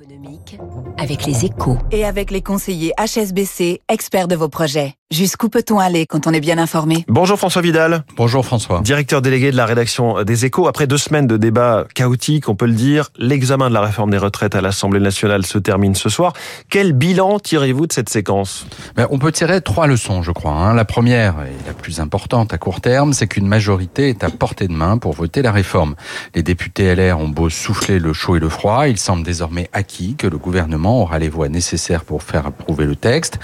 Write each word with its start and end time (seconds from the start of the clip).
économique 0.00 0.58
avec 0.98 1.24
les 1.24 1.44
échos. 1.44 1.78
Et 1.90 2.04
avec 2.04 2.30
les 2.30 2.42
conseillers 2.42 2.92
HSBC, 2.98 3.80
experts 3.88 4.28
de 4.28 4.34
vos 4.34 4.48
projets. 4.48 4.94
Jusqu'où 5.10 5.48
peut-on 5.48 5.78
aller 5.78 6.06
quand 6.06 6.26
on 6.26 6.32
est 6.32 6.40
bien 6.40 6.58
informé? 6.58 7.04
Bonjour 7.06 7.38
François 7.38 7.62
Vidal. 7.62 8.04
Bonjour 8.16 8.44
François. 8.44 8.80
Directeur 8.80 9.22
délégué 9.22 9.52
de 9.52 9.56
la 9.56 9.66
rédaction 9.66 10.24
des 10.24 10.44
Échos. 10.44 10.66
Après 10.66 10.88
deux 10.88 10.98
semaines 10.98 11.28
de 11.28 11.36
débats 11.36 11.84
chaotiques, 11.94 12.48
on 12.48 12.56
peut 12.56 12.66
le 12.66 12.72
dire, 12.72 13.10
l'examen 13.16 13.68
de 13.68 13.74
la 13.74 13.82
réforme 13.82 14.10
des 14.10 14.18
retraites 14.18 14.56
à 14.56 14.60
l'Assemblée 14.60 14.98
nationale 14.98 15.46
se 15.46 15.58
termine 15.58 15.94
ce 15.94 16.08
soir. 16.08 16.32
Quel 16.68 16.94
bilan 16.94 17.38
tirez-vous 17.38 17.86
de 17.86 17.92
cette 17.92 18.08
séquence? 18.08 18.66
Ben, 18.96 19.06
On 19.10 19.20
peut 19.20 19.30
tirer 19.30 19.60
trois 19.60 19.86
leçons, 19.86 20.22
je 20.22 20.32
crois. 20.32 20.52
Hein. 20.52 20.74
La 20.74 20.84
première, 20.84 21.36
et 21.42 21.66
la 21.66 21.74
plus 21.74 22.00
importante 22.00 22.52
à 22.52 22.58
court 22.58 22.80
terme, 22.80 23.12
c'est 23.12 23.28
qu'une 23.28 23.46
majorité 23.46 24.08
est 24.08 24.24
à 24.24 24.30
portée 24.30 24.66
de 24.66 24.72
main 24.72 24.98
pour 24.98 25.12
voter 25.12 25.42
la 25.42 25.52
réforme. 25.52 25.94
Les 26.34 26.42
députés 26.42 26.92
LR 26.92 27.20
ont 27.20 27.28
beau 27.28 27.50
souffler 27.50 28.00
le 28.00 28.12
chaud 28.12 28.34
et 28.34 28.40
le 28.40 28.48
froid, 28.48 28.88
il 28.88 28.98
semble 28.98 29.22
désormais 29.22 29.70
acquis 29.84 30.14
que 30.16 30.26
le 30.26 30.38
gouvernement 30.38 31.02
aura 31.02 31.18
les 31.18 31.28
voix 31.28 31.50
nécessaires 31.50 32.04
pour 32.04 32.22
faire 32.22 32.46
approuver 32.46 32.86
le 32.86 32.96
texte. 32.96 33.38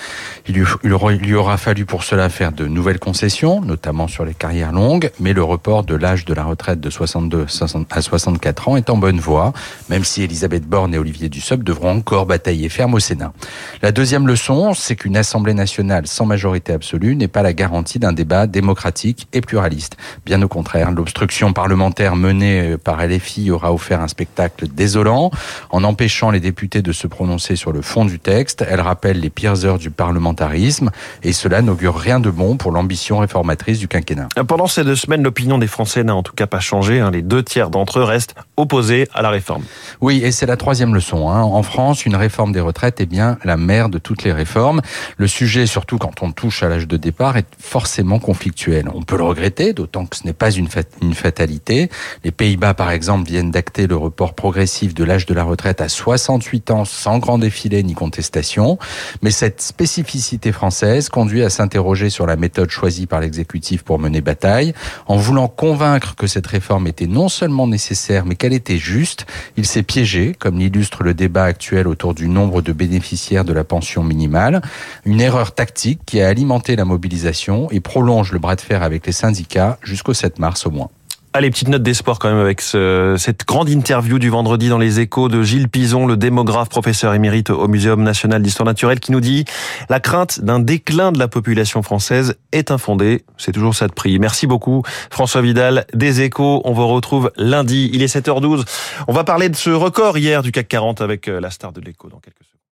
Il 0.49 0.55
lui 0.55 1.35
aura 1.35 1.59
fallu 1.59 1.85
pour 1.85 2.03
cela 2.03 2.31
faire 2.31 2.51
de 2.51 2.65
nouvelles 2.67 2.99
concessions, 2.99 3.61
notamment 3.61 4.09
sur 4.09 4.25
les 4.25 4.33
carrières 4.33 4.73
longues, 4.73 5.11
mais 5.21 5.35
le 5.35 5.43
report 5.43 5.85
de 5.85 5.95
l'âge 5.95 6.25
de 6.25 6.33
la 6.33 6.45
retraite 6.45 6.81
de 6.81 6.89
62 6.89 7.47
à 7.91 8.01
64 8.01 8.69
ans 8.69 8.77
est 8.79 8.89
en 8.89 8.97
bonne 8.97 9.21
voie, 9.21 9.53
même 9.91 10.03
si 10.03 10.23
Elisabeth 10.23 10.65
Borne 10.65 10.95
et 10.95 10.99
Olivier 10.99 11.29
Dussopt 11.29 11.63
devront 11.63 11.91
encore 11.99 12.25
batailler 12.25 12.71
ferme 12.71 12.95
au 12.95 13.01
Sénat. 13.01 13.35
La 13.83 13.93
deuxième 13.93 14.27
leçon, 14.27 14.73
c'est 14.73 14.97
qu'une 14.97 15.19
Assemblée 15.19 15.53
nationale 15.53 16.07
sans 16.07 16.25
majorité 16.25 16.73
absolue 16.73 17.17
n'est 17.17 17.29
pas 17.29 17.43
la 17.43 17.53
garantie 17.53 17.99
d'un 17.99 18.15
débat 18.15 18.47
démocratique 18.47 19.29
et 19.35 19.43
pluraliste. 19.43 19.99
Bien 20.25 20.41
au 20.41 20.49
contraire, 20.49 20.91
l'obstruction 20.91 21.53
parlementaire 21.53 22.17
menée 22.17 22.77
par 22.83 23.07
LFI 23.07 23.51
aura 23.51 23.75
offert 23.75 24.01
un 24.01 24.09
spectacle 24.09 24.69
désolant 24.69 25.31
en 25.71 25.85
empêchant 25.85 26.30
les 26.31 26.41
députés 26.41 26.83
de 26.83 26.93
se 26.93 27.07
prononcer 27.07 27.57
sur 27.57 27.73
le 27.73 27.83
fond 27.83 28.05
du 28.05 28.19
texte. 28.19 28.65
Elle 28.69 28.81
rappelle 28.81 29.21
les 29.21 29.31
pires 29.31 29.65
heures 29.65 29.79
du 29.79 29.91
parlementarisme 29.91 30.91
et 31.23 31.33
cela 31.33 31.63
n'augure 31.63 31.97
rien 31.97 32.21
de 32.21 32.31
bon 32.31 32.57
pour 32.57 32.73
l'ambition 32.73 33.19
réformatrice 33.19 33.79
du 33.79 33.89
quinquennat. 33.89 34.29
Pendant 34.47 34.67
ces 34.67 34.85
deux 34.85 34.97
semaines, 34.97 35.23
l'opinion 35.23 35.59
des 35.59 35.67
Français 35.67 36.05
n'a 36.05 36.15
en 36.15 36.23
tout 36.23 36.35
cas 36.35 36.47
pas 36.47 36.61
changé. 36.61 37.01
Hein. 37.01 37.11
Les 37.11 37.23
deux 37.23 37.43
tiers 37.43 37.71
d'entre 37.71 38.01
eux 38.01 38.05
restent 38.05 38.35
opposés 38.57 39.09
à 39.15 39.23
la 39.23 39.31
réforme. 39.31 39.65
Oui, 40.01 40.23
et 40.25 40.33
c'est 40.33 40.47
la 40.47 40.57
troisième 40.57 40.95
leçon. 40.95 41.31
Hein. 41.31 41.43
En 41.43 41.63
France, 41.63 42.07
une 42.07 42.17
réforme 42.17 42.53
des 42.53 42.61
retraites 42.61 43.01
est 43.01 43.07
bien 43.07 43.39
la 43.45 43.57
mère 43.57 43.89
de 43.89 43.99
toutes 43.99 44.25
les 44.25 44.33
réformes. 44.33 44.81
Le 45.17 45.27
sujet, 45.27 45.67
surtout 45.67 45.99
quand 45.99 46.23
on 46.23 46.33
touche 46.33 46.63
à 46.63 46.69
l'âge 46.69 46.89
de 46.89 46.97
départ, 46.97 47.37
est 47.37 47.47
forcément 47.59 48.19
conflictuel. 48.19 48.89
On 48.95 49.03
peut 49.03 49.17
le 49.17 49.25
regretter, 49.25 49.73
d'autant 49.73 50.07
que 50.07 50.17
ce 50.17 50.25
n'est 50.25 50.33
pas 50.33 50.51
une, 50.51 50.69
fatalité. 51.15 51.91
Les 52.25 52.31
Pays-Bas, 52.31 52.75
par 52.75 52.91
exemple, 52.91 53.27
viennent 53.27 53.51
d'acter 53.51 53.87
le 53.87 53.97
report 53.97 54.35
progressif 54.35 54.95
de 54.95 55.05
l'âge 55.05 55.27
de 55.27 55.35
la 55.35 55.45
retraite 55.45 55.81
à 55.81 55.89
68 56.21 56.71
ans 56.71 56.85
sans 56.85 57.19
grand 57.19 57.39
défilé 57.39 57.83
ni 57.83 57.95
contestation. 57.95 58.79
Mais 59.23 59.31
cette 59.31 59.63
spécificité 59.63 60.53
française 60.53 61.09
conduit 61.09 61.43
à 61.43 61.51
s'interroger 61.51 62.11
sur 62.11 62.27
la 62.27 62.37
méthode 62.37 62.71
choisie 62.71 63.07
par 63.07 63.21
l'exécutif 63.21 63.83
pour 63.83 63.99
mener 63.99 64.21
bataille. 64.21 64.75
En 65.07 65.17
voulant 65.17 65.49
convaincre 65.49 66.15
que 66.15 66.27
cette 66.27 66.47
réforme 66.47 66.87
était 66.87 67.07
non 67.07 67.29
seulement 67.29 67.67
nécessaire, 67.67 68.27
mais 68.27 68.35
qu'elle 68.35 68.53
était 68.53 68.79
juste, 68.79 69.27
il 69.57 69.67
s'est 69.67 69.83
piégé, 69.83 70.35
comme 70.39 70.59
l'illustre 70.59 71.03
le 71.03 71.15
débat 71.15 71.45
actuel 71.45 71.89
autour 71.89 72.15
du 72.15 72.29
nombre 72.29 72.63
de 72.63 72.73
bénéficiaires 72.73 73.45
de 73.45 73.53
la 73.53 73.65
pension 73.65 74.05
minimale. 74.05 74.61
Une 75.05 75.21
erreur 75.21 75.55
tactique 75.55 76.01
qui 76.05 76.21
a 76.21 76.29
alimenté 76.29 76.77
la 76.77 76.85
mobilisation 76.85 77.71
et 77.71 77.81
prolonge 77.81 78.33
le 78.33 78.39
bras 78.39 78.57
de 78.57 78.61
fer 78.61 78.83
avec 78.83 79.07
les 79.07 79.13
syndicats 79.13 79.79
jusqu'au 79.83 80.15
7 80.15 80.39
mars 80.39 80.67
au 80.67 80.71
moins. 80.71 80.91
Allez, 81.33 81.49
petite 81.51 81.69
note 81.69 81.85
d'espoir 81.85 82.19
quand 82.19 82.29
même 82.29 82.41
avec 82.41 82.61
ce, 82.61 83.15
cette 83.17 83.47
grande 83.47 83.69
interview 83.69 84.19
du 84.19 84.31
vendredi 84.31 84.69
dans 84.69 84.79
les 84.79 84.99
échos 84.99 85.29
de 85.29 85.45
Gilles 85.45 85.69
Pison, 85.69 86.05
le 86.05 86.17
démographe, 86.17 86.69
professeur 86.69 87.15
émérite 87.15 87.51
au 87.51 87.69
Muséum 87.69 88.03
national 88.03 88.43
d'histoire 88.43 88.67
naturelle, 88.67 88.99
qui 88.99 89.13
nous 89.13 89.21
dit 89.21 89.45
la 89.89 90.01
crainte 90.01 90.41
d'un 90.41 90.59
déclin 90.59 91.13
de 91.13 91.21
la 91.21 91.29
population 91.29 91.85
française 91.85 92.35
est 92.51 92.73
infondée. 92.73 93.23
C'est 93.37 93.53
toujours 93.53 93.77
ça 93.77 93.87
de 93.87 93.93
prix. 93.93 94.19
Merci 94.19 94.49
beaucoup 94.49 94.83
François 95.13 95.41
Vidal 95.41 95.87
des 95.95 96.21
échos. 96.23 96.63
On 96.65 96.73
vous 96.73 96.89
retrouve 96.89 97.31
lundi. 97.37 97.91
Il 97.93 98.03
est 98.03 98.13
7h12. 98.13 98.65
On 99.07 99.13
va 99.13 99.23
parler 99.23 99.49
de 99.51 99.57
ce 99.57 99.71
record 99.71 100.19
hier 100.19 100.43
du 100.43 100.51
CAC 100.51 100.67
40 100.67 101.01
avec 101.01 101.29
euh, 101.29 101.39
la 101.39 101.51
star 101.51 101.71
de 101.71 101.81
l'écho 101.81 102.09
dans 102.09 102.19
quelques 102.19 102.43
secondes. 102.43 102.60